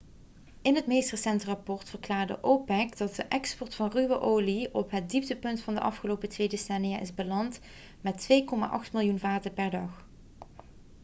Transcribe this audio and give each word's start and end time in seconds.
in 0.61 0.75
het 0.75 0.87
meest 0.87 1.09
recente 1.11 1.45
rapport 1.45 1.89
verklaarde 1.89 2.37
opec 2.43 2.97
dat 2.97 3.15
de 3.15 3.23
export 3.23 3.75
van 3.75 3.89
ruwe 3.91 4.19
olie 4.19 4.73
op 4.73 4.91
het 4.91 5.09
dieptepunt 5.09 5.61
van 5.61 5.73
de 5.73 5.79
afgelopen 5.81 6.29
twee 6.29 6.47
decennia 6.49 6.99
is 6.99 7.13
beland 7.13 7.59
met 8.01 8.27
2,8 8.85 8.91
miljoen 8.91 9.19
vaten 9.19 9.53
per 9.53 9.69
dag 9.69 10.05